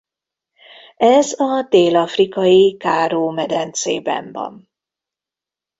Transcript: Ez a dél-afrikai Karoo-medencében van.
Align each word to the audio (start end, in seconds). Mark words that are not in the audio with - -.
Ez 0.97 1.39
a 1.39 1.67
dél-afrikai 1.69 2.77
Karoo-medencében 2.77 4.31
van. 4.31 4.69